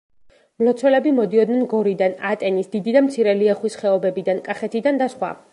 მლოცველები 0.61 1.11
მოდიოდნენ 1.19 1.67
გორიდან, 1.75 2.17
ატენის, 2.31 2.73
დიდი 2.73 2.97
და 2.97 3.05
მცირე 3.11 3.39
ლიახვის 3.45 3.79
ხეობებიდან, 3.83 4.45
კახეთიდან 4.51 5.03
და 5.05 5.15
სხვა. 5.17 5.35